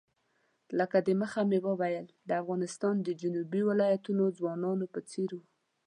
[0.79, 5.43] لکه د مخه مې وویل د افغانستان د جنوبي ولایتونو ځوانانو په څېر وو.